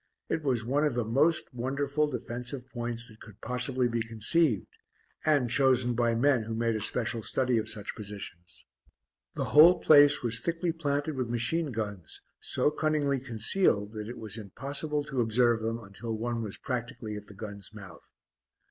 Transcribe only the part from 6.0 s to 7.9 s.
men who made a special study of